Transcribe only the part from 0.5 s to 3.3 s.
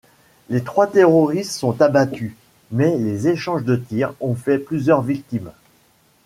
trois terroristes sont abattus, mais les